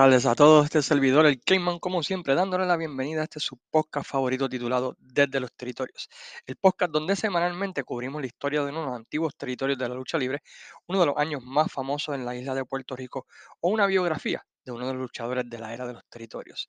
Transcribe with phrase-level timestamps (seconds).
[0.00, 0.64] tardes a todos.
[0.64, 4.96] Este servidor, el Cayman, como siempre, dándole la bienvenida a este su podcast favorito titulado
[4.98, 6.08] Desde los Territorios.
[6.46, 9.94] El podcast donde semanalmente cubrimos la historia de uno de los antiguos territorios de la
[9.94, 10.40] lucha libre,
[10.86, 13.26] uno de los años más famosos en la isla de Puerto Rico,
[13.60, 16.66] o una biografía de uno de los luchadores de la era de los territorios.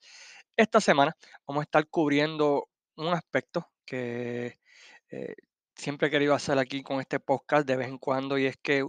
[0.54, 4.58] Esta semana vamos a estar cubriendo un aspecto que
[5.08, 5.34] eh,
[5.74, 8.82] siempre he querido hacer aquí con este podcast de vez en cuando, y es que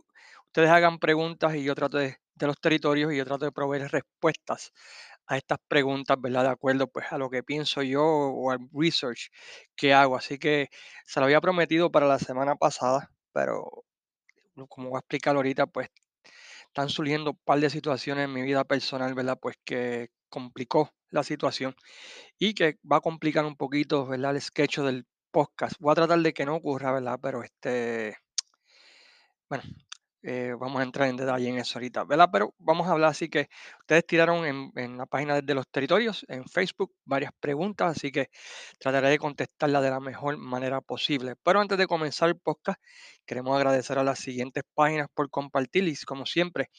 [0.47, 3.89] ustedes hagan preguntas y yo trato de de los territorios y yo trato de proveer
[3.89, 4.73] respuestas
[5.27, 6.43] a estas preguntas, ¿verdad?
[6.43, 9.29] De acuerdo pues a lo que pienso yo o al research
[9.75, 10.17] que hago.
[10.17, 10.69] Así que
[11.05, 13.85] se lo había prometido para la semana pasada, pero
[14.69, 15.89] como voy a explicar ahorita, pues
[16.67, 19.37] están surgiendo un par de situaciones en mi vida personal, ¿verdad?
[19.41, 21.75] Pues que complicó la situación
[22.37, 24.35] y que va a complicar un poquito, ¿verdad?
[24.35, 25.75] El sketch del podcast.
[25.79, 27.19] Voy a tratar de que no ocurra, ¿verdad?
[27.21, 28.17] Pero este,
[29.49, 29.63] bueno,
[30.23, 32.29] eh, vamos a entrar en detalle en eso ahorita, ¿verdad?
[32.31, 33.49] Pero vamos a hablar así que
[33.81, 38.29] ustedes tiraron en, la página de los territorios, en Facebook, varias preguntas, así que
[38.79, 41.35] trataré de contestarlas de la mejor manera posible.
[41.43, 42.79] Pero antes de comenzar el podcast,
[43.25, 46.69] queremos agradecer a las siguientes páginas por compartir y como siempre,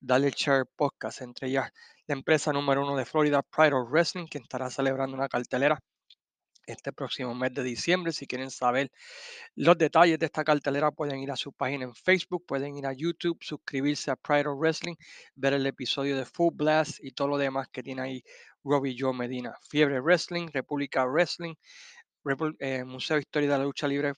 [0.00, 1.70] darle share podcast, entre ellas
[2.06, 5.80] la empresa número uno de Florida, Pride of Wrestling, que estará celebrando una cartelera
[6.66, 8.12] este próximo mes de diciembre.
[8.12, 8.90] Si quieren saber
[9.54, 12.92] los detalles de esta cartelera, pueden ir a su página en Facebook, pueden ir a
[12.92, 14.96] YouTube, suscribirse a Pride of Wrestling,
[15.34, 18.24] ver el episodio de Full Blast y todo lo demás que tiene ahí
[18.64, 19.54] Robbie Joe Medina.
[19.68, 21.54] Fiebre Wrestling, República Wrestling,
[22.60, 24.14] eh, Museo de Historia de la Lucha Libre,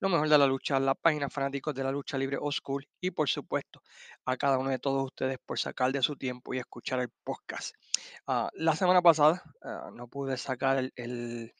[0.00, 3.10] lo mejor de la lucha, la página fanáticos de la lucha libre o school y
[3.10, 3.80] por supuesto
[4.26, 7.74] a cada uno de todos ustedes por sacar de su tiempo y escuchar el podcast.
[8.26, 11.54] Ah, la semana pasada ah, no pude sacar el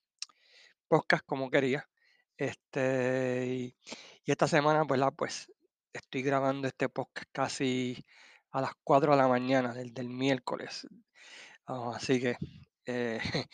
[0.89, 1.89] podcast como quería.
[2.37, 3.77] Este, y,
[4.27, 5.53] esta semana, pues, la, pues
[5.93, 8.05] estoy grabando este podcast casi
[8.50, 10.87] a las 4 de la mañana del, miércoles.
[11.67, 12.37] Ah, así que
[12.87, 13.21] eh,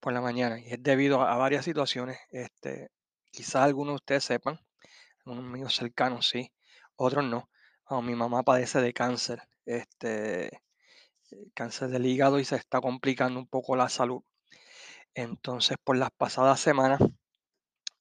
[0.00, 0.58] por la mañana.
[0.60, 2.18] Y es debido a, varias situaciones.
[2.30, 2.90] Este,
[3.30, 4.60] quizás algunos de ustedes sepan,
[5.24, 6.52] algunos amigos cercanos sí,
[6.96, 7.50] otros no.
[7.86, 10.62] Ah, mi mamá padece de cáncer, este,
[11.54, 14.22] cáncer del hígado y se está complicando un poco la salud.
[15.16, 17.00] Entonces, por las pasadas semanas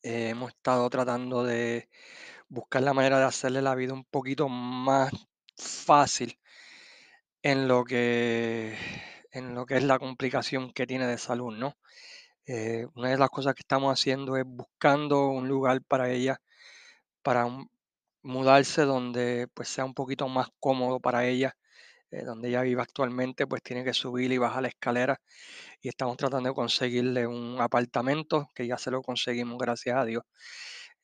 [0.03, 1.89] eh, hemos estado tratando de
[2.49, 5.13] buscar la manera de hacerle la vida un poquito más
[5.55, 6.37] fácil
[7.41, 8.77] en lo que,
[9.31, 11.77] en lo que es la complicación que tiene de salud, ¿no?
[12.47, 16.41] Eh, una de las cosas que estamos haciendo es buscando un lugar para ella,
[17.23, 17.47] para
[18.23, 21.55] mudarse donde pues sea un poquito más cómodo para ella
[22.19, 25.19] eh, donde ella vive actualmente, pues tiene que subir y bajar la escalera
[25.81, 30.23] y estamos tratando de conseguirle un apartamento, que ya se lo conseguimos, gracias a Dios.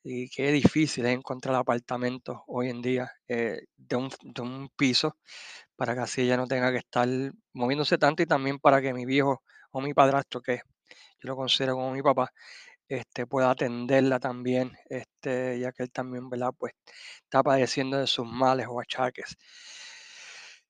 [0.04, 5.18] Y qué difícil es encontrar apartamentos hoy en día eh, de, un, de un piso
[5.76, 7.08] para que así ella no tenga que estar
[7.54, 10.58] moviéndose tanto y también para que mi viejo o mi padrastro, que
[11.22, 12.32] yo lo considero como mi papá,
[12.90, 16.52] este, pueda atenderla también, este, ya que él también, ¿verdad?
[16.58, 16.74] Pues
[17.24, 19.38] está padeciendo de sus males o achaques.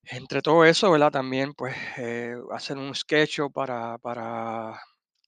[0.05, 1.11] Entre todo eso, ¿verdad?
[1.11, 4.81] También, pues, eh, hacer un sketch para, para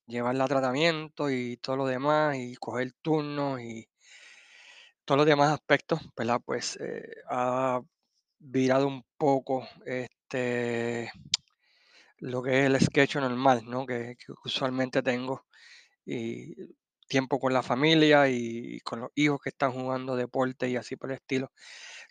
[0.07, 3.85] llevarla a tratamiento y todo lo demás, y coger turnos y
[5.07, 5.99] todos los demás aspectos.
[6.45, 7.81] Pues eh, ha
[8.39, 11.11] virado un poco este
[12.19, 13.85] lo que es el sketch normal, ¿no?
[13.85, 15.45] Que, que usualmente tengo
[16.05, 16.55] y
[17.07, 21.11] tiempo con la familia y con los hijos que están jugando deporte y así por
[21.11, 21.51] el estilo.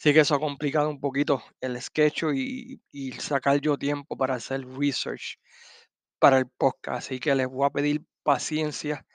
[0.03, 4.67] Así que eso ha complicado un poquito el sketch y, sacar yo tiempo para hacer
[4.67, 5.39] research
[6.19, 7.07] para el podcast.
[7.07, 9.07] Así que les voy a pedir paciencia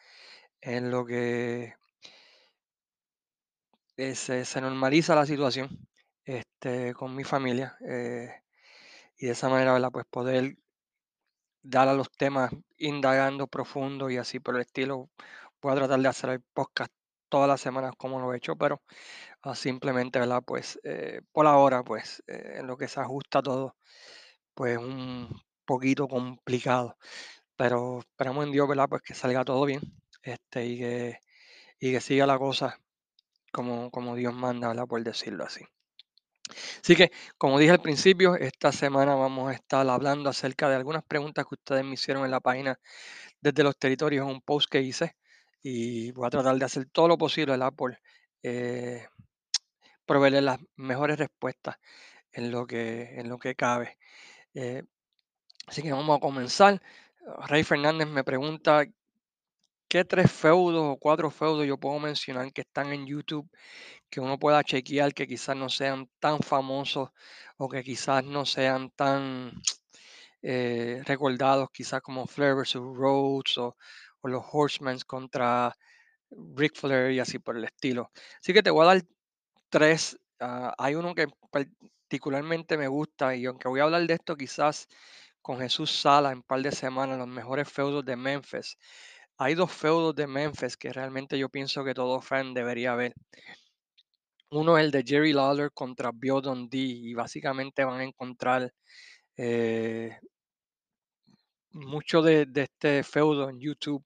[0.62, 1.74] en lo que
[3.98, 5.90] eh, se, normaliza la situación
[6.24, 7.78] este, con mi familia.
[7.86, 8.32] Eh,
[9.18, 10.56] y de esa manera, Pues poder
[11.64, 15.10] dar a los temas indagando profundo y así por el estilo.
[15.62, 16.94] Voy a tratar de hacer el podcast
[17.30, 18.82] todas las semanas como lo he hecho, pero
[19.56, 20.42] simplemente, ¿verdad?
[20.46, 23.76] Pues eh, por ahora, pues eh, en lo que se ajusta todo,
[24.56, 25.30] pues un
[25.66, 26.98] poquito complicado.
[27.58, 28.88] Pero esperamos en Dios, ¿verdad?
[28.90, 29.82] Pues que salga todo bien
[30.24, 31.20] este, y, que,
[31.80, 32.80] y que siga la cosa
[33.54, 34.88] como, como Dios manda, ¿verdad?
[34.88, 35.66] Por decirlo así.
[36.82, 41.04] Así que, como dije al principio, esta semana vamos a estar hablando acerca de algunas
[41.04, 42.80] preguntas que ustedes me hicieron en la página
[43.42, 45.16] desde los territorios, un post que hice
[45.62, 48.00] y voy a tratar de hacer todo lo posible por
[48.44, 49.06] eh,
[50.08, 51.78] proveerle las mejores respuestas
[52.32, 53.98] en lo que, en lo que cabe.
[54.56, 54.84] Eh,
[55.68, 56.82] así que vamos a comenzar.
[57.48, 58.86] Rey Fernández me pregunta
[59.88, 63.50] qué tres feudos o cuatro feudos yo puedo mencionar que están en YouTube
[64.10, 67.10] que uno pueda chequear que quizás no sean tan famosos
[67.58, 69.52] o que quizás no sean tan
[70.42, 73.76] eh, recordados, quizás como Flair versus Rhodes o,
[74.22, 75.76] o los Horsemen contra
[76.32, 78.12] Ric Flair y así por el estilo.
[78.42, 79.04] Así que te voy a dar
[79.70, 80.18] tres.
[80.40, 84.88] ah, hay uno que particularmente me gusta y aunque voy a hablar de esto quizás
[85.42, 88.78] con Jesús Sala en un par de semanas, los mejores feudos de Memphis.
[89.38, 93.14] Hay dos feudos de Memphis que realmente yo pienso que todo fan debería ver.
[94.52, 98.74] Uno es el de Jerry Lawler contra Bio Dundee y básicamente van a encontrar
[99.38, 100.18] eh,
[101.72, 104.04] mucho de, de este feudo en YouTube.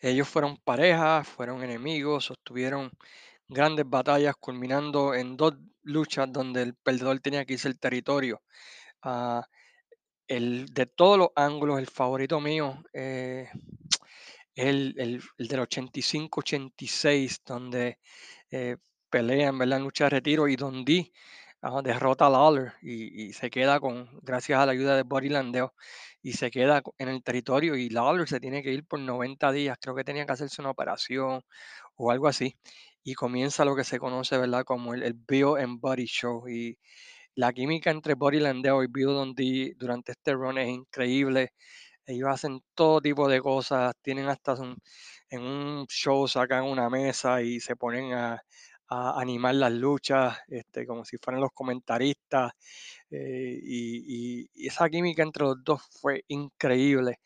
[0.00, 2.90] Ellos fueron pareja, fueron enemigos, sostuvieron
[3.48, 8.42] grandes batallas culminando en dos luchas donde el perdedor tenía que irse el territorio.
[9.02, 9.44] Ah,
[10.28, 13.48] el, de todos los ángulos, el favorito mío eh,
[14.54, 17.98] es el, el- el del 85-86, donde
[18.50, 18.76] eh,
[19.12, 19.78] ¿verdad?
[19.78, 21.12] En lucha de retiro y Dundee
[21.62, 25.30] ah, derrota a Lawler y, y se queda con, gracias a la ayuda de Buddy
[25.30, 25.74] Landeo,
[26.22, 29.78] y se queda en el territorio y Lawler se tiene que ir por 90 días,
[29.80, 31.42] creo que tenía que hacerse una operación
[31.96, 32.56] o algo así,
[33.04, 34.64] y comienza lo que se conoce, ¿verdad?
[34.64, 36.78] Como el, el Bill and Buddy Show y
[37.36, 41.52] la química entre Buddy Landeo y Bill Dundee durante este run es increíble.
[42.06, 44.56] Ellos hacen todo tipo de cosas, tienen hasta
[45.30, 48.42] en un show sacan una mesa y se ponen a,
[48.88, 52.52] a animar las luchas, este, como si fueran los comentaristas.
[53.10, 57.18] eh, y, y- esa química entre los dos fue increíble.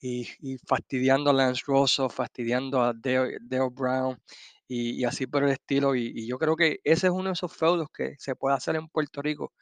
[0.00, 0.26] Y,
[0.66, 4.18] fastidiando a Lance Russell, fastidiando a Dale, Dale Brown
[4.68, 5.94] y, así por el estilo.
[5.96, 8.88] Y, yo creo que ese es uno de esos feudos que se puede hacer en
[8.88, 9.52] Puerto Rico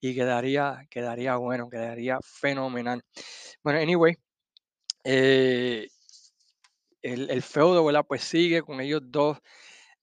[0.00, 3.02] y quedaría, quedaría bueno, quedaría fenomenal.
[3.62, 4.16] Bueno, anyway,
[5.04, 5.88] eh,
[7.02, 8.04] el, el feudo, ¿verdad?
[8.06, 9.38] Pues sigue con ellos dos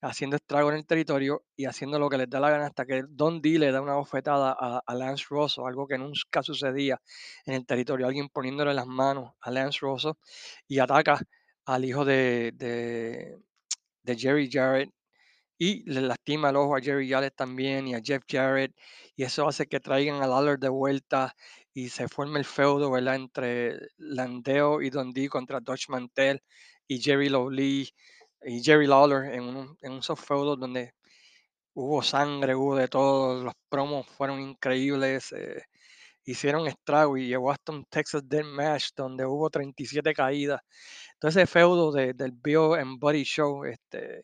[0.01, 3.03] haciendo estrago en el territorio y haciendo lo que les da la gana hasta que
[3.09, 7.01] Don D le da una bofetada a, Lance Russell, algo que nunca sucedía
[7.45, 10.13] en el territorio, alguien poniéndole las manos a Lance Russell
[10.67, 11.19] y ataca
[11.65, 13.39] al hijo de,
[14.07, 14.89] de Jerry Jarrett
[15.59, 18.73] y le lastima el ojo a Jerry Jarrett también y a Jeff Jarrett
[19.15, 21.35] y eso hace que traigan a Lawler de vuelta
[21.73, 23.15] y se forme el feudo, ¿verdad?
[23.15, 26.41] Entre Landeo y Dundee contra Dutch Mantel
[26.87, 27.89] y Jerry Lowry
[28.43, 30.93] y Jerry Lawler en, un, en esos feudos donde
[31.75, 35.63] hubo sangre, hubo de todo, los promos fueron increíbles, eh,
[36.31, 40.61] hicieron estrago y llegó hasta un Texas Death Match donde hubo 37 caídas.
[41.13, 44.23] Entonces ese feudo de- del Bio and Body Show este,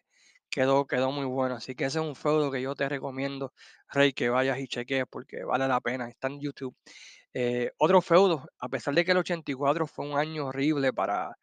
[0.50, 1.56] quedó, quedó muy bueno.
[1.56, 3.54] Así que ese es un feudo que yo te recomiendo,
[3.90, 6.10] Rey, que vayas y chequees porque vale la pena.
[6.10, 6.76] Está en YouTube.
[7.34, 11.36] Eh, otro feudo, a pesar de que el 84 fue un año horrible para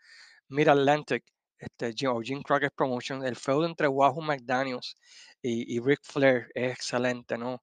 [0.49, 1.25] Mid Atlantic,
[1.59, 4.97] este, o Jim Crockett Promotion, el feudo entre Wahoo McDaniels
[5.43, 7.63] y, y Ric Flair es excelente, ¿no?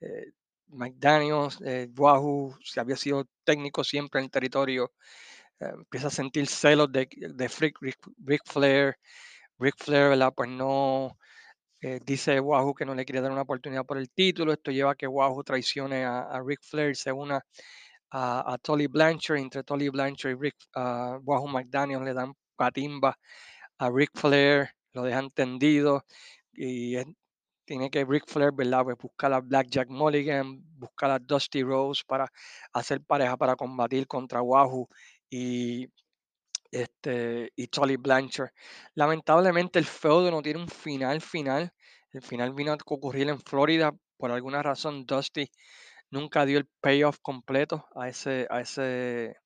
[0.00, 0.32] Eh,
[0.70, 4.92] McDaniels, eh, Wahoo, si había sido técnico siempre en el territorio,
[5.60, 8.96] eh, empieza a sentir celos de, de Ric, Ric, Ric Flair.
[9.58, 10.32] Ric Flair, ¿verdad?
[10.36, 11.18] Pues no,
[11.80, 14.52] eh, dice Wahoo que no le quiere dar una oportunidad por el título.
[14.52, 17.40] Esto lleva a que Wahoo traicione a, a Ric Flair, se una
[18.10, 19.38] a, Tolly Blanchard.
[19.38, 23.18] Entre Tolly Blanchard y Rick, uh, Wahoo McDaniel le dan patimba
[23.78, 26.04] a Ric Flair, lo dejan tendido
[26.52, 27.06] y es,
[27.68, 28.82] tiene que Ric Flair, ¿verdad?
[28.84, 32.26] Pues buscar a Blackjack Mulligan, buscar a Dusty Rose para
[32.72, 34.88] hacer pareja para combatir contra Wahoo
[35.28, 35.86] y
[36.72, 38.50] este, y Tolly Blanchard.
[38.94, 41.70] Lamentablemente el feudo no tiene un final final.
[42.12, 43.92] El final vino a ocurrir en Florida.
[44.16, 45.50] Por alguna razón Dusty
[46.10, 49.36] nunca dio el payoff completo a ese, a ese,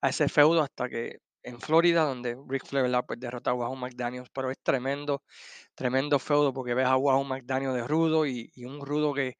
[0.00, 4.28] a ese feudo hasta que en Florida, donde Ric Flair pues derrota a Wahoo McDaniels.
[4.32, 5.22] Pero es tremendo,
[5.74, 9.36] tremendo feudo porque ves a Wahoo McDaniels de rudo y, un rudo que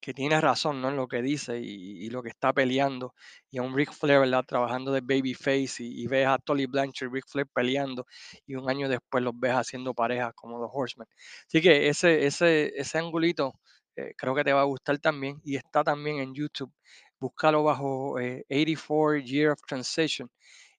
[0.00, 0.90] que tiene razón, ¿no?
[0.90, 3.14] En lo que dice y, y lo que está peleando.
[3.50, 4.44] Y a un Ric Flair, ¿verdad?
[4.46, 8.04] Trabajando de babyface y, y ves a Tolly Blanchard y Ric Flair peleando
[8.46, 11.08] y un año después los ves haciendo parejas como los Horsemen.
[11.48, 13.54] Así que ese, ese, ese angulito
[13.96, 16.72] eh, creo que te va a gustar también y está también en YouTube.
[17.18, 20.28] Búscalo bajo eh, 84 Year of Transition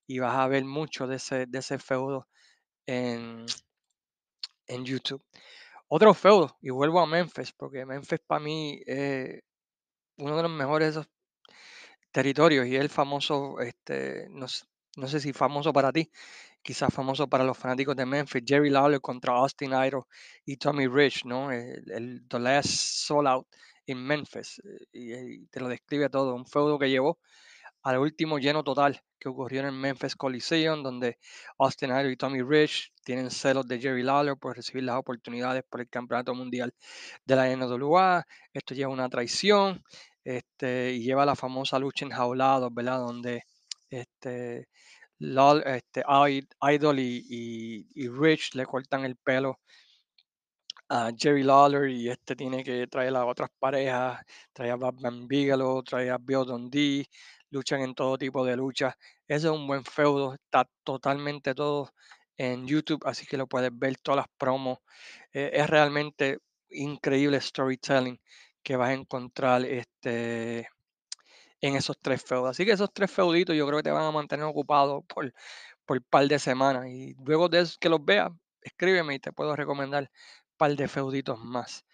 [0.08, 2.28] y vas a ver mucho de ese, de ese feudo
[2.86, 3.46] en,
[4.68, 5.24] en YouTube.
[5.88, 9.42] Otro feudo, y vuelvo a Memphis, porque Memphis para mí es
[10.18, 11.00] uno de los mejores
[12.12, 14.48] territorios y es el famoso, este, no,
[14.98, 16.10] no sé si famoso para ti,
[16.64, 20.06] quizás famoso para los fanáticos de Memphis, Jerry Lawler contra Austin Idol
[20.46, 21.52] y Tommy Rich, ¿no?
[21.52, 23.48] El, The Last Soul Out
[23.86, 27.20] en Memphis, eh, y, y te lo describe todo, un feudo que llevó
[27.86, 31.18] al último lleno total que ocurrió en el Memphis Coliseum, donde
[31.60, 35.82] Austin Idol y Tommy Rich tienen celos de Jerry Lawler por recibir las oportunidades por
[35.82, 36.74] el Campeonato Mundial
[37.26, 38.26] de la NWA.
[38.54, 39.84] Esto lleva una traición.
[40.24, 42.98] este, y lleva la famosa lucha enjaulados, ¿verdad?
[43.00, 43.44] Donde
[43.90, 44.68] este,
[45.20, 49.60] este, Id- Idol y Rich le cortan el pelo
[50.90, 54.22] a Jerry Lawler y este tiene que traer a otras parejas,
[54.54, 57.06] trae a Batman Bigelow, trae a Bill Dundee,
[57.50, 58.96] luchan en todo tipo de luchas.
[59.28, 61.92] Ese es un buen feudo, está totalmente todo
[62.38, 64.80] en YouTube, así que lo puedes ver todas las promos.
[65.34, 68.20] Eh, es realmente increíble storytelling
[68.64, 70.68] que vas a encontrar este,
[71.62, 72.52] en esos tres feudos.
[72.52, 75.34] Así que esos tres feuditos yo creo que te van a mantener ocupado por,
[75.86, 76.88] por par de semanas.
[76.88, 80.10] Y luego de que los veas, escríbeme y te puedo recomendar
[80.58, 81.86] par de feuditos más.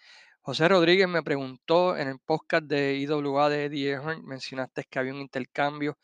[0.44, 5.12] José Rodríguez me preguntó en el podcast de IWA de Eddie Earnhardt, mencionaste que había
[5.14, 5.98] un intercambio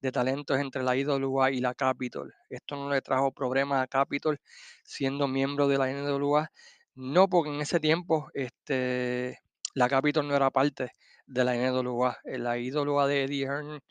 [0.00, 2.32] de talentos entre la IWA y la Capitol.
[2.48, 4.40] Esto no le trajo problemas a Capitol
[4.82, 6.50] siendo miembro de la NWA.
[6.94, 9.40] No, porque en ese tiempo este,
[9.74, 10.92] la Capitol no era parte
[11.26, 12.18] de la NWA.
[12.24, 13.84] Eh, La IWA de Eddie Earnhardt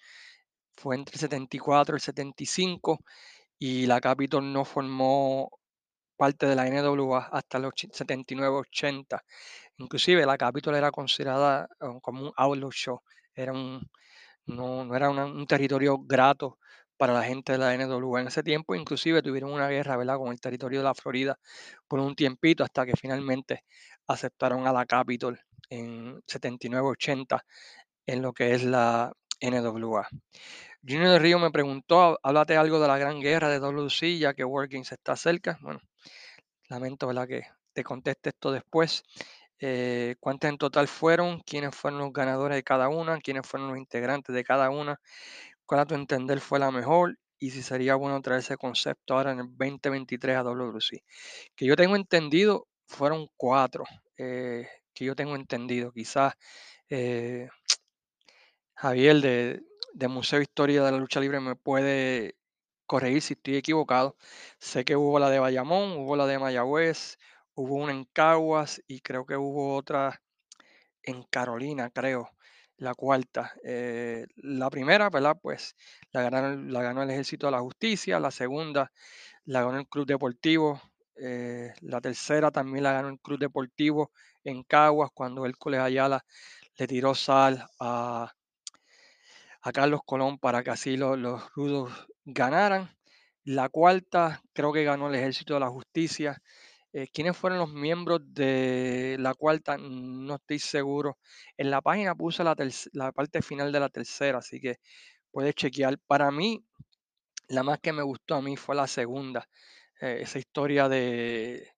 [0.74, 3.00] fue entre el 74 y el 75
[3.60, 5.52] y la Capitol no formó
[6.22, 9.24] parte de la NWA hasta los 79-80.
[9.78, 13.02] Inclusive la Capitol era considerada um, como un outlaw show,
[13.34, 13.82] era un,
[14.46, 16.60] no, no era un territorio grato
[16.96, 18.22] para la gente de la NWA.
[18.22, 20.18] En ese tiempo inclusive tuvieron una guerra ¿verdad?
[20.18, 21.40] con el territorio de la Florida
[21.88, 23.64] por un tiempito hasta que finalmente
[24.06, 25.40] aceptaron a la Capitol
[25.72, 27.42] en 79-80
[28.06, 29.12] en lo que es la
[29.42, 30.08] NWA.
[30.88, 34.44] Junior de Río me preguntó, háblate algo de la gran guerra de WC, ya que
[34.44, 35.58] Workings está cerca.
[35.62, 35.80] Bueno,
[36.72, 37.28] lamento ¿verdad?
[37.28, 39.04] que te conteste esto después.
[39.60, 41.40] Eh, ¿Cuántas en total fueron?
[41.42, 43.20] ¿Quiénes fueron los ganadores de cada una?
[43.20, 45.00] ¿Quiénes fueron los integrantes de cada una?
[45.66, 47.18] ¿Cuál a tu entender fue la mejor?
[47.40, 51.04] Y si sería bueno traer ese concepto ahora en el 2023 a WC.
[51.56, 53.84] Que yo tengo entendido, fueron cuatro.
[54.18, 55.92] eh, que yo tengo entendido.
[55.92, 56.34] Quizás
[56.90, 57.48] eh,
[58.76, 59.62] Javier de,
[59.94, 62.36] de Museo de Historia de la Lucha Libre me puede
[62.92, 64.18] corregir si estoy equivocado.
[64.60, 67.18] Sé que hubo la de Bayamón, hubo la de Mayagüez,
[67.56, 70.22] hubo una en Caguas y creo que hubo otra
[71.04, 72.32] en Carolina, creo,
[72.76, 73.54] la cuarta.
[73.64, 75.38] Eh, la primera, ¿verdad?
[75.42, 75.78] Pues
[76.12, 78.92] la, la ganó el Ejército de la Justicia, la segunda
[79.46, 80.82] la ganó el Club Deportivo,
[81.16, 84.12] eh, la tercera también la ganó el Club Deportivo
[84.44, 86.26] en Caguas cuando Hércules Ayala
[86.76, 88.34] le tiró sal a
[89.62, 91.92] a Carlos Colón para que así lo- los rudos
[92.26, 92.96] ganaran.
[93.44, 96.42] La cuarta creo que ganó el Ejército de la Justicia.
[96.94, 99.78] Eh, ¿Quiénes fueron los miembros de la cuarta?
[99.80, 101.18] No estoy seguro.
[101.58, 104.78] En la página puse la parte final de la tercera, así que
[105.32, 105.98] puedes chequear.
[106.08, 106.66] Para mí,
[107.48, 109.48] la más que me gustó a mí fue la segunda.
[110.02, 111.72] Eh, esa historia de,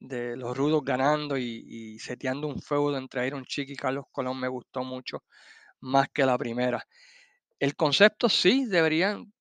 [0.00, 4.40] de los rudos ganando y, y seteando un feudo entre Iron Chick y Carlos Colón
[4.40, 5.24] me gustó mucho
[5.84, 6.86] más que la primera.
[7.60, 9.32] El concepto sí deberían,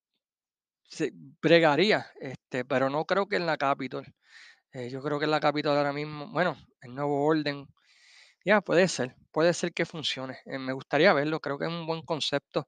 [0.89, 4.05] se bregaría, este, pero no creo que en la Capitol.
[4.73, 7.67] Eh, yo creo que en la Capitol ahora mismo, bueno, el nuevo orden,
[8.45, 10.39] ya puede ser, puede ser que funcione.
[10.45, 12.67] Eh, me gustaría verlo, creo que es un buen concepto,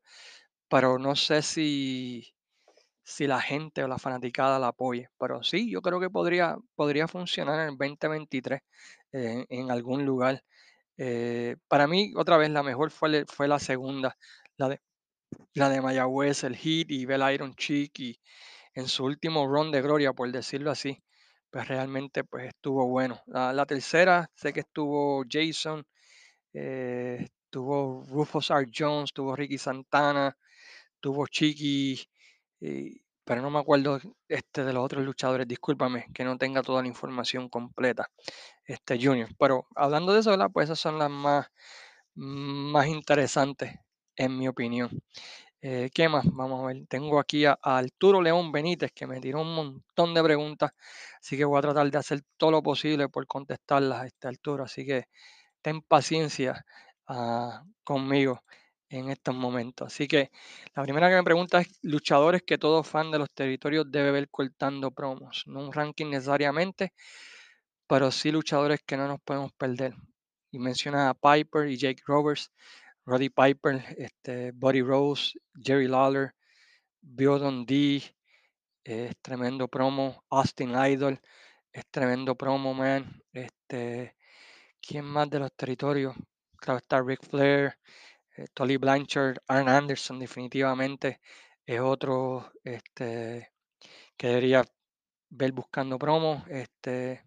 [0.70, 2.34] pero no sé si,
[3.03, 5.10] si la gente o la fanaticada la apoye.
[5.20, 8.62] Pero sí, yo creo que podría, podría funcionar en el 2023
[9.13, 10.44] eh, en algún lugar.
[10.97, 14.17] Eh, para mí, otra vez, la mejor fue, fue la segunda,
[14.57, 14.81] la de
[15.53, 18.19] la de Mayagüez, el Heat y Bell Iron Chick y
[18.75, 21.01] en su último run de gloria, por decirlo así,
[21.49, 23.21] pues realmente pues estuvo bueno.
[23.27, 25.85] La, tercera, sé que estuvo Jason,
[26.53, 28.67] eh, estuvo Rufus R.
[28.75, 30.37] Jones, tuvo Ricky Santana,
[31.01, 32.01] tuvo Chiqui,
[32.61, 36.82] y- pero no me acuerdo este de los otros luchadores, discúlpame que no tenga toda
[36.82, 38.10] la información completa,
[38.65, 39.29] este Junior.
[39.39, 40.50] Pero hablando de eso, ¿verdad?
[40.53, 41.48] Pues esas son las más,
[42.15, 43.75] más interesantes
[44.15, 44.89] en mi opinión.
[45.62, 46.25] Eh, ¿qué más?
[46.32, 46.86] Vamos a ver.
[46.88, 50.72] Tengo aquí a, a Arturo León Benítez que me tiró un montón de preguntas,
[51.20, 54.65] así que voy a tratar de hacer todo lo posible por contestarlas a esta altura.
[54.65, 55.05] Así que
[55.63, 56.65] ten paciencia
[57.08, 58.44] ah, conmigo
[58.97, 59.87] en estos momentos.
[59.87, 60.31] Así que
[60.75, 64.29] la primera que me pregunta es luchadores que todo fan de los territorios debe ver
[64.29, 65.43] cortando promos.
[65.47, 66.93] No un ranking necesariamente,
[67.87, 69.95] pero sí luchadores que no nos podemos perder.
[70.51, 72.51] Y menciona a Piper y Jake Roberts.
[73.05, 76.33] Roddy Piper, este, Buddy Rose, Jerry Lawler,
[77.01, 78.03] Bill Dundee,
[78.83, 81.19] es tremendo promo, Austin Idol,
[81.71, 83.21] es tremendo promo, man.
[83.31, 84.15] Este,
[84.81, 86.15] ¿quién más de los territorios?
[86.57, 87.77] Claro, está Ric Flair,
[88.38, 91.22] eh, Tolly Blanchard, Arn Anderson, definitivamente
[91.65, 93.51] es otro este,
[94.18, 94.63] que debería
[95.30, 96.44] ver buscando promo.
[96.50, 97.24] Este,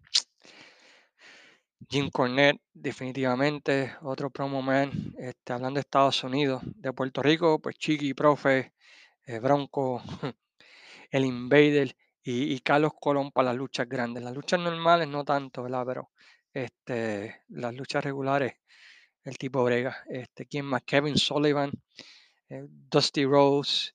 [1.87, 7.75] Jim Cornette, definitivamente, otro promo man, este, hablando de Estados Unidos, de Puerto Rico, pues
[7.77, 8.73] Chiqui, Profe,
[9.25, 10.01] eh, Bronco,
[11.11, 14.23] el Invader y, y Carlos Colón para las luchas grandes.
[14.23, 15.83] Las luchas normales no tanto, ¿verdad?
[15.85, 16.09] Pero
[16.53, 18.53] este, las luchas regulares,
[19.29, 19.97] el tipo brega.
[20.09, 20.83] Este, ¿Quién más?
[20.85, 21.71] Kevin Sullivan,
[22.49, 23.91] eh, Dusty Rose.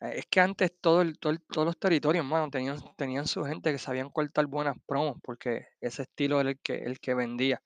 [0.00, 3.44] Eh, Es que antes todo el- todo el- todos los territorios, mano, tenían, tenían su
[3.44, 7.62] gente que sabían cortar buenas promos porque ese estilo era el que, el que vendía.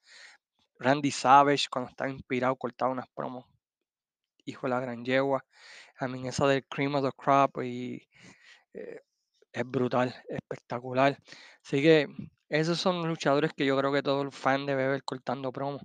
[0.79, 3.47] Randy Savage, cuando estaba inspirado, cortaba unas promos.
[4.45, 5.45] Hijo de la gran yegua.
[5.99, 8.09] A mí esa del Cream of the Crop y
[8.75, 9.01] eh,
[9.53, 11.19] es brutal, espectacular.
[11.65, 12.09] Así que
[12.49, 15.83] esos son luchadores que yo creo que todo el fan debe ver cortando promos.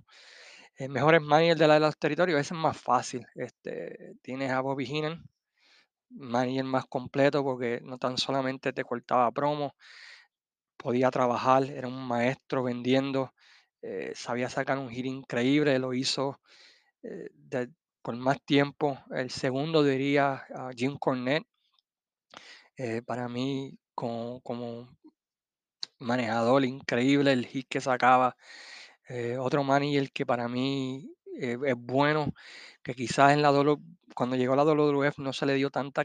[0.78, 3.26] El mejor es manager de la de los territorios, ese es más fácil.
[3.34, 5.28] Este, tienes a Bobby Heenan,
[6.10, 9.72] manager más completo porque no tan solamente te cortaba promos,
[10.76, 13.34] podía trabajar, era un maestro vendiendo,
[13.82, 16.40] eh, sabía sacar un hit increíble, lo hizo
[17.02, 17.28] eh,
[18.00, 19.00] por más tiempo.
[19.10, 21.48] El segundo diría a Jim Cornette,
[22.76, 24.96] eh, para mí como, como
[25.98, 28.36] manejador increíble, el hit que sacaba.
[29.08, 31.10] Eh, otro manager que para mí
[31.40, 32.32] eh, es bueno,
[32.82, 33.82] que quizás en la WW
[34.14, 36.04] cuando llegó a la WWF no se le dio tanta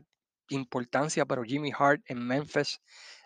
[0.49, 2.79] importancia, pero Jimmy Hart en Memphis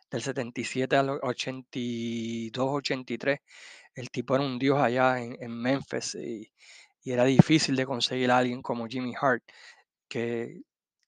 [0.10, 3.40] del 77 al 82, 83,
[3.96, 6.52] el tipo era un dios allá en, en Memphis y,
[7.04, 9.44] y era difícil de conseguir a alguien como Jimmy Hart,
[10.10, 10.62] que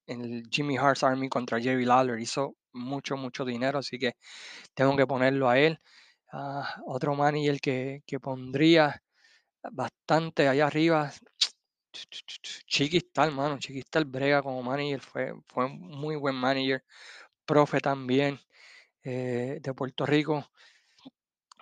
[0.07, 4.13] en el Jimmy Hart's Army contra Jerry Lawler hizo mucho, mucho dinero, así que
[4.73, 5.79] tengo que ponerlo a él.
[6.31, 9.01] Ah, otro manager que, que pondría
[9.71, 11.12] bastante allá arriba,
[12.67, 13.58] Chiquistal, mano.
[13.60, 16.84] Chiquistal brega como manager, fue, fue un muy buen manager.
[17.45, 18.39] Profe también
[19.03, 20.45] eh, de Puerto Rico.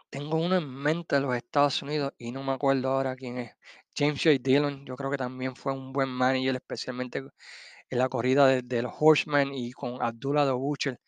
[0.09, 3.53] Tengo uno en mente de los Estados Unidos y no me acuerdo ahora quién es.
[3.95, 4.37] James J.
[4.41, 8.81] Dillon, yo creo que también fue un buen manager, especialmente en la corrida de, de
[8.83, 10.99] los Horsemen y con Abdullah the Butcher,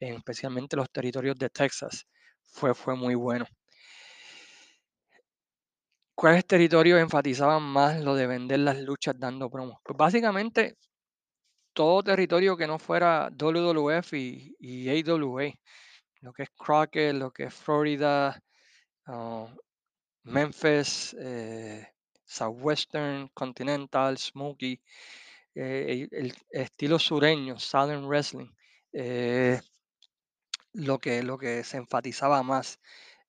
[0.00, 2.06] en especialmente los territorios de Texas.
[2.54, 3.46] Fue, fue muy bueno.
[6.14, 9.78] ¿Cuáles territorios enfatizaban más lo de vender las luchas dando promos?
[9.82, 10.76] Pues básicamente
[11.72, 15.50] todo territorio que no fuera WWF y, y AWA,
[16.20, 18.40] lo que es Crockett, lo que es Florida,
[19.06, 19.48] ah,
[20.24, 21.88] Memphis, eh,
[22.24, 24.80] Southwestern, Continental, Smokey,
[25.56, 28.50] eh, el, el estilo sureño, Southern Wrestling,
[28.92, 29.60] eh,
[30.74, 32.80] lo, que, lo que se enfatizaba más,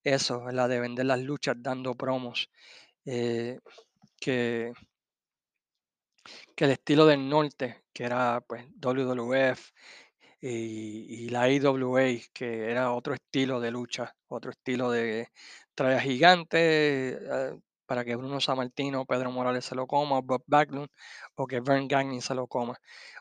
[0.03, 2.49] eso, la de vender las luchas dando promos,
[3.05, 3.59] eh,
[4.19, 4.73] que,
[6.55, 9.71] que el estilo del norte, que era pues WWF
[10.41, 12.03] y, la AWA,
[12.33, 15.29] que era otro estilo de lucha, otro estilo de
[15.75, 20.89] traya gigante, eh, para que Bruno Sammartino, Pedro Morales se lo coma, Bob Backlund,
[21.35, 22.79] o que Vern Gagnon se lo coma.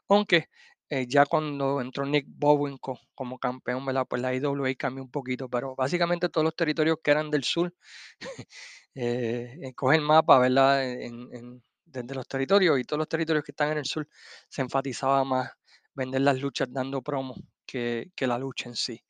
[0.09, 0.49] Aunque
[0.91, 4.07] eh, ya cuando entró Nick Bowen co- como campeón, ¿verdad?
[4.09, 7.75] Pues la AWA cambió un poquito, pero básicamente todos los territorios que eran del sur,
[8.95, 10.85] eh, eh, coge el mapa, ¿verdad?
[10.93, 14.09] En, desde los territorios y todos los territorios que están en el sur
[14.49, 15.51] se enfatizaba más
[15.95, 19.01] vender las luchas dando promo que, que la lucha en sí.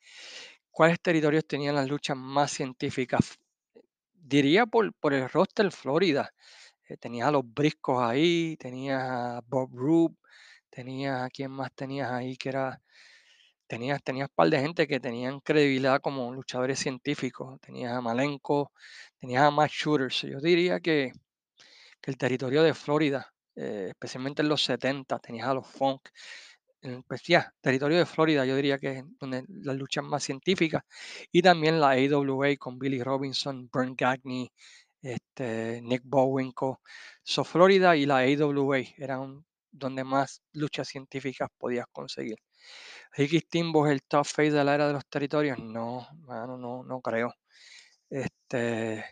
[0.70, 3.38] ¿Cuáles territorios tenían las luchas más científicas?
[4.14, 6.32] Diría por, por el roster Florida.
[6.88, 10.16] Eh, tenías a los briscos ahí, tenías a Bob Roop,
[10.74, 12.82] tenías a quién más tenías ahí que era.
[13.66, 17.60] Tenías, tenías un par de gente que tenían credibilidad como luchadores científicos.
[17.60, 18.72] Tenías a Malenko,
[19.18, 20.22] tenías a Matt Shooters.
[20.22, 21.12] Yo diría que,
[22.00, 26.08] que el territorio de Florida, eh, especialmente en los 70, tenías a los Funk,
[26.82, 30.82] en, pues ya, territorio de Florida, yo diría que es donde las luchas más científicas,
[31.32, 34.50] y también la AWA con Billy Robinson, Brent Gagney,
[35.02, 36.80] este, Nick Bowenko.
[37.22, 42.38] So, Florida y la AWA eran donde más luchas científicas podías conseguir.
[43.16, 45.58] Ricky Steamboat es el top face de la era de los territorios.
[45.58, 47.34] No, mano, no, no creo.
[48.10, 49.04] Este,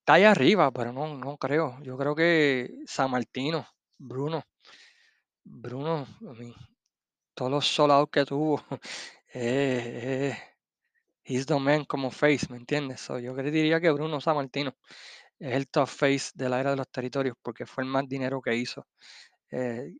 [0.00, 1.78] está ahí arriba, pero no, no creo.
[1.82, 3.66] Yo creo que San Martino,
[3.98, 4.44] Bruno,
[5.44, 6.06] Bruno,
[7.34, 8.62] todos los solados que tuvo,
[9.34, 10.38] eh, eh,
[11.24, 13.00] he's the man como face, ¿me entiendes?
[13.00, 14.74] So, yo diría que Bruno Sammartino
[15.38, 18.40] es el top face de la era de los territorios porque fue el más dinero
[18.42, 18.86] que hizo.
[19.54, 19.94] Eh,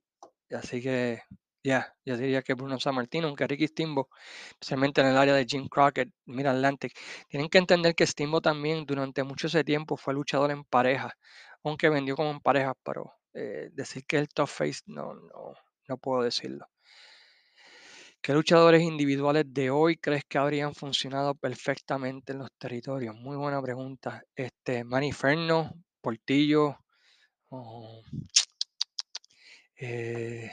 [0.51, 1.23] así que,
[1.63, 4.09] ya, yo diría que Bruno Sammartino, aunque Ricky Steamboat,
[4.53, 6.93] especialmente en el área de Jim Crockett, Mira Atlantic,
[7.29, 11.15] tienen que entender que Steamboat también durante mucho ese tiempo fue luchador en pareja,
[11.63, 15.55] aunque vendió como en pareja, pero eh, decir que el top face, no, no,
[15.89, 16.67] no puedo decirlo.
[18.21, 23.15] ¿Qué luchadores individuales de hoy crees que habrían funcionado perfectamente en los territorios?
[23.15, 24.25] Muy buena pregunta.
[24.35, 26.79] Este, Manny Ferno, Portillo,
[29.85, 30.51] eh,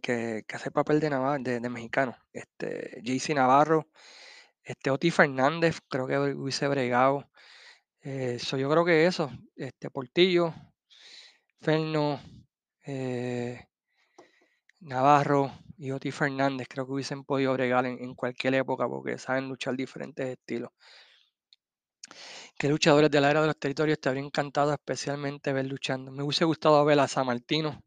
[0.00, 2.16] que, que hace papel de, Nava- de, mexicano.
[2.32, 3.88] Este, JC Navarro,
[4.62, 7.30] este, Oti Fernández, creo que hubiese bregado.
[8.02, 10.54] Eh, yo creo que eso, este, Portillo,
[11.60, 12.20] Ferno,
[12.86, 13.66] eh,
[14.80, 19.76] Navarro y Oti Fernández, creo que hubiesen podido bregar en cualquier época porque saben luchar
[19.76, 20.70] diferentes estilos.
[22.58, 26.10] ¿Qué luchadores de la era de los territorios te habría encantado especialmente ver luchando?
[26.12, 27.82] Me hubiese gustado ver a San Martino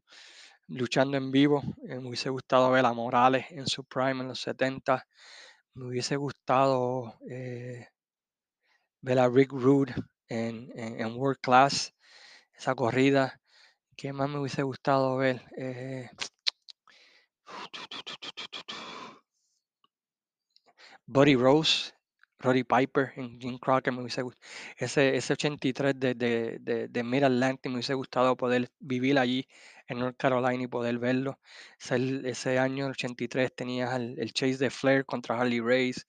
[0.67, 1.61] luchando en vivo.
[1.87, 5.05] eh, me hubiese gustado ver a Morales en su prime en los 70.
[5.75, 7.87] Me hubiese gustado eh,
[9.01, 9.93] ver a Rick Rude
[10.29, 11.93] en, en- World Class,
[12.55, 13.41] esa corrida.
[13.97, 15.43] ¿Qué más me hubiese gustado ver?
[15.57, 16.09] Eh,
[21.07, 21.93] Buddy Rose,
[22.43, 24.45] Roddy Piper en Jim Crockett me hubiese gustado.
[24.77, 29.47] Ese, ese 83 de, de, de, de Mid Atlantic me hubiese gustado poder vivir allí
[29.87, 31.39] en North Carolina y poder verlo.
[31.79, 36.01] Ese, ese año, el 83, tenías el, el chase de Flair contra Harley Race,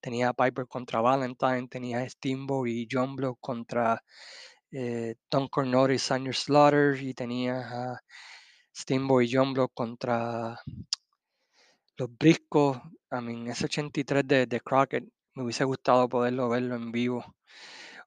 [0.00, 4.02] tenía Piper contra Valentine, tenía Steamboat y John Block contra
[4.72, 8.00] eh, Tom Cornor y Sanders Slaughter, y tenías a
[8.74, 10.58] Steamboat y John Block contra
[11.96, 12.78] los Briscos,
[13.10, 15.04] a mí ese 83 de, de Crockett,
[15.36, 17.24] me hubiese gustado poderlo verlo en vivo.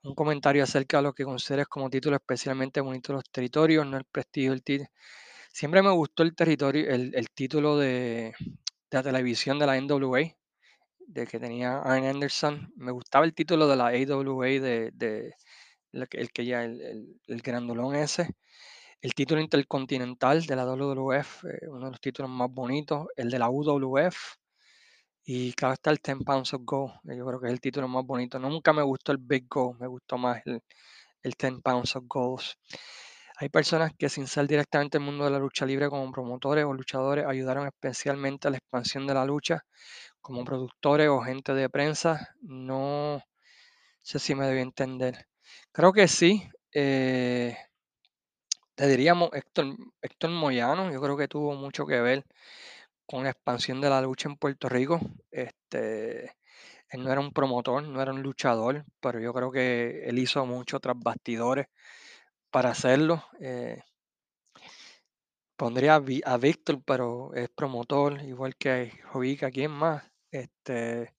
[0.04, 4.06] Un comentario acerca de lo que consideres como título especialmente bonito los territorios, no el
[4.06, 4.90] prestigio del título.
[5.54, 10.22] Siempre me gustó el territorio, el, el título de, de la televisión de la NWA,
[11.00, 12.72] de que tenía Arn Anderson.
[12.76, 15.34] Me gustaba el título de la AWA de, de
[15.92, 18.30] el que ya, el, el, el grandolón ese.
[19.02, 23.08] El título intercontinental de la WWF, eh, uno de los títulos más bonitos.
[23.16, 24.18] El de la UWF.
[25.32, 26.94] Y claro está el 10 Pounds of Gold.
[27.10, 28.40] eh, Yo creo que es el título más bonito.
[28.40, 30.62] Nunca me gustó el Big Gold, me gustó más el,
[31.24, 32.42] el 10 Pounds of Gold.
[33.38, 36.74] Hay personas que sin ser directamente el mundo de la lucha libre como promotores o
[36.74, 39.64] luchadores ayudaron especialmente a la expansión de la lucha
[40.22, 42.36] como productores o gente de prensa.
[42.42, 43.22] No
[44.04, 45.28] sé si me debí entender.
[45.74, 46.50] Creo que sí.
[46.74, 47.58] eh,
[48.76, 52.26] te diríamos Héctor, Héctor Moyano, yo creo que tuvo mucho que ver
[53.10, 55.00] con la expansión de la lucha en Puerto Rico.
[55.32, 56.26] Este,
[56.90, 60.46] él no era un promotor, no era un luchador, pero yo creo que él hizo
[60.46, 61.66] mucho tras bastidores
[62.52, 63.24] para hacerlo.
[63.42, 63.82] eh,
[65.58, 70.04] pondría a, a Víctor, pero es promotor, igual que Jovica, ¿quién más?
[70.32, 71.16] Este,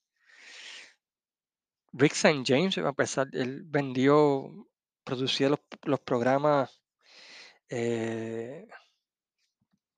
[1.92, 2.44] Rick St.
[2.46, 4.48] James, a pesar, él vendió,
[5.04, 6.80] producía los, los programas
[7.68, 8.66] eh,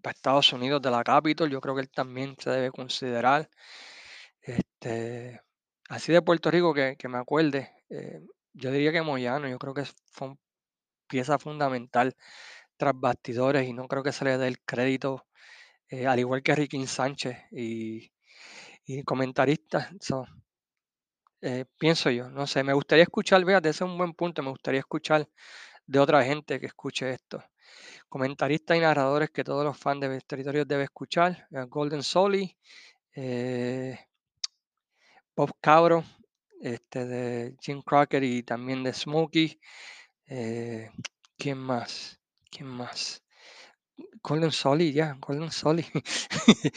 [0.03, 3.49] para Estados Unidos de la Capitol, yo creo que él también se debe considerar.
[4.43, 5.41] Este,
[5.89, 8.21] así de Puerto Rico que, me acuerde, eh,
[8.55, 10.39] yo diría que Moyano, yo creo que fue un-
[11.09, 12.15] pieza fundamental
[12.79, 15.27] tras bastidores y no creo que se le dé el crédito,
[15.91, 18.13] eh, al igual que Ricky Sánchez y,
[19.05, 19.89] comentaristas.
[21.43, 24.51] eh, pienso yo, no sé, me gustaría escuchar, fíjate, ese es un buen punto, me
[24.51, 25.29] gustaría escuchar
[25.87, 27.43] de otra gente que escuche esto.
[28.09, 32.57] Comentaristas y narradores que todos los fans de territorios deben escuchar, eh, Golden Soli,
[33.15, 33.99] eh,
[35.37, 36.05] Bob Cabro,
[36.61, 39.59] este, de Jim Crockett y también de Smokey.
[40.29, 40.91] eh,
[41.39, 42.21] ¿quién más?
[42.51, 43.23] ¿Quién más?
[44.23, 45.85] Golden Soli, ya, Golden Soli.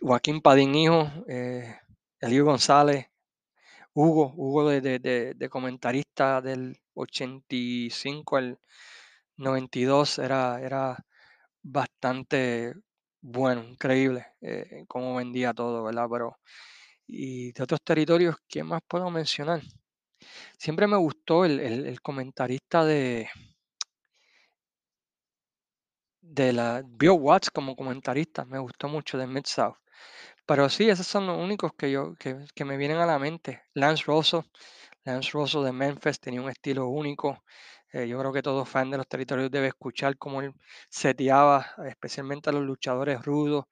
[0.00, 1.10] Joaquín Padín Hijo,
[2.20, 3.06] Elio González,
[3.94, 8.58] Hugo, Hugo de, de- de- de comentarista del 85 al
[9.36, 10.96] 92 era, era
[11.62, 12.74] bastante
[13.22, 16.08] bueno, increíble eh, cómo vendía todo, ¿verdad?
[16.10, 16.38] Pero,
[17.06, 19.62] y de otros territorios, ¿quién más puedo mencionar?
[20.58, 23.28] Siempre me gustó el, el- comentarista de,
[26.20, 29.76] de la Bill Watts como comentarista, me gustó mucho de Mid-South.
[30.46, 33.62] Pero sí, esos son los únicos que yo que, que me vienen a la mente.
[33.74, 34.46] Lance Rosso,
[35.04, 37.44] Lance Rosso de Memphis tenía un estilo único.
[38.04, 40.52] Yo creo que todo fan de los territorios debe escuchar cómo él
[40.90, 43.66] seteaba, especialmente a los luchadores rudos,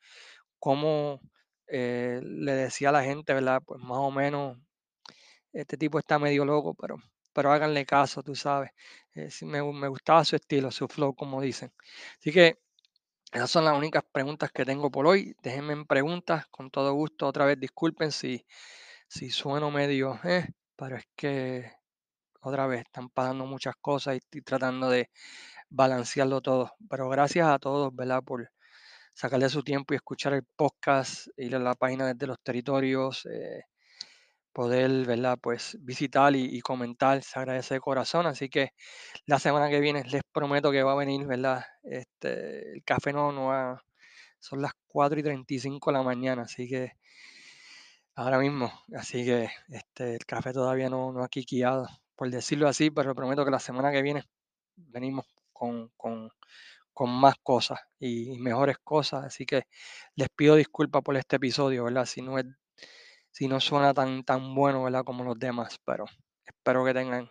[0.59, 1.21] cómo
[1.69, 3.63] eh, le decía a la gente, ¿verdad?
[3.67, 4.59] Pues más o menos,
[5.53, 6.97] este tipo está medio loco, pero,
[7.33, 8.71] pero háganle caso, tú sabes.
[9.15, 11.73] Eh, me, me gustaba su estilo, su flow, como dicen.
[12.19, 12.59] Así que
[13.33, 15.37] esas son las únicas preguntas que tengo por hoy.
[15.43, 17.27] Déjenme en preguntas, con todo gusto.
[17.27, 18.47] Otra vez disculpen si,
[19.09, 21.73] si sueno medio, eh, pero es que
[22.44, 25.11] otra vez están pasando muchas cosas y estoy tratando de
[25.70, 26.72] balancearlo todo.
[26.88, 28.22] Pero gracias a todos, ¿verdad?
[28.22, 28.50] Por
[29.14, 33.62] sacarle su tiempo y escuchar el podcast, ir a la página desde los territorios, eh,
[34.52, 35.38] poder, ¿verdad?
[35.40, 38.26] Pues visitar y, y, comentar, se agradece de corazón.
[38.26, 38.70] Así que
[39.26, 41.64] la semana que viene les prometo que va a venir, ¿verdad?
[41.83, 43.83] Este, el café no, no va,
[44.44, 46.92] son las 4 y 35 de la mañana, así que
[48.14, 52.90] ahora mismo, así que este, el café todavía no, no ha quiqueado, por decirlo así,
[52.90, 54.24] pero prometo que la semana que viene
[54.77, 56.31] venimos con, con,
[56.92, 59.66] con más cosas y, mejores cosas, así que
[60.14, 62.07] les pido disculpas por este episodio, ¿verdad?
[62.07, 62.46] Si no es,
[63.31, 65.05] si no suena tan, tan bueno, ¿verdad?
[65.05, 66.07] Como los demás, pero
[66.46, 67.31] espero que tengan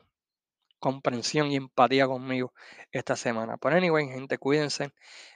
[0.80, 2.54] comprensión y empatía conmigo
[2.92, 3.58] esta semana.
[3.58, 4.92] Pero anyway, gente, cuídense,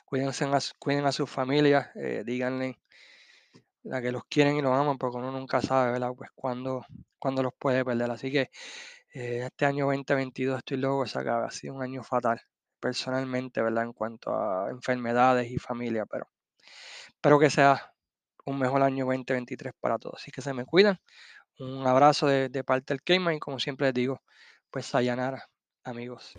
[0.06, 2.78] cuídense, a, cuiden a sus familias, eh, díganle
[3.84, 6.12] la que los quieren y los aman, porque uno nunca sabe, ¿verdad?
[6.18, 6.86] Pues cuando,
[7.18, 8.12] cuando los puede perder.
[8.12, 8.50] Así que
[9.14, 11.46] eh, este año 2022 estoy loco que se acabe.
[11.46, 12.42] Ha sido un año fatal,
[12.80, 13.86] personalmente, ¿verdad?
[13.86, 16.28] En cuanto a enfermedades y familia, pero
[17.10, 17.94] espero que sea
[18.46, 20.22] un mejor año 2023 para todos.
[20.22, 21.00] Así que se me cuidan.
[21.60, 24.22] Un abrazo de, parte del Cayman y como siempre les digo,
[24.70, 25.50] pues Sayanara,
[25.84, 26.34] amigos.